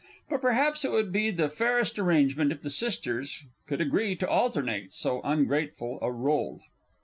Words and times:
But 0.31 0.41
perhaps 0.41 0.83
it 0.83 0.91
would 0.91 1.11
be 1.11 1.29
the 1.29 1.47
fairest 1.47 1.99
arrangement 1.99 2.51
if 2.51 2.63
the 2.63 2.71
Sisters 2.71 3.43
could 3.67 3.79
agree 3.81 4.15
to 4.15 4.27
alternate 4.27 4.93
so 4.93 5.21
ungrateful 5.23 5.99
a 6.01 6.07
_rôle. 6.07 6.61